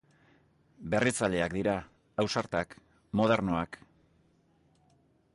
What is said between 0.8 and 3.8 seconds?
Berritzaileak dira, ausartak, modernoak.